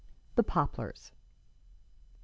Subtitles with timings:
[0.33, 1.11] THE POPLARS.